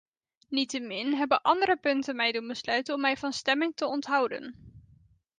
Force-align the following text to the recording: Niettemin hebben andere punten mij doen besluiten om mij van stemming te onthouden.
Niettemin 0.49 1.13
hebben 1.15 1.41
andere 1.41 1.75
punten 1.77 2.15
mij 2.15 2.31
doen 2.31 2.47
besluiten 2.47 2.93
om 2.95 3.01
mij 3.01 3.17
van 3.17 3.33
stemming 3.33 3.75
te 3.75 3.85
onthouden. 3.85 4.55